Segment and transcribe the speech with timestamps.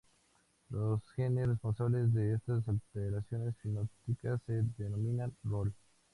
[0.71, 5.75] Los genes responsables de estas alteraciones fenotípicas se denominan "rol".